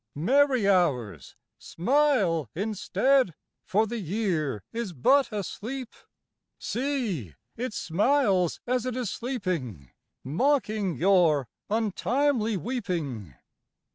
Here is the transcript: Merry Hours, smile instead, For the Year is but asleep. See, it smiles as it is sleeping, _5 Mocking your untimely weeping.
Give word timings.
Merry 0.15 0.67
Hours, 0.67 1.35
smile 1.59 2.49
instead, 2.55 3.35
For 3.67 3.85
the 3.85 3.99
Year 3.99 4.63
is 4.73 4.93
but 4.93 5.31
asleep. 5.31 5.93
See, 6.57 7.35
it 7.55 7.71
smiles 7.75 8.59
as 8.65 8.87
it 8.87 8.95
is 8.95 9.11
sleeping, 9.11 9.91
_5 10.25 10.31
Mocking 10.31 10.95
your 10.97 11.47
untimely 11.69 12.57
weeping. 12.57 13.35